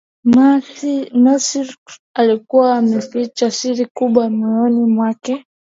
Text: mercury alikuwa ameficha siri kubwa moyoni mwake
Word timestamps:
mercury 0.25 1.77
alikuwa 2.15 2.75
ameficha 2.77 3.51
siri 3.51 3.87
kubwa 3.97 4.29
moyoni 4.29 4.79
mwake 4.93 5.45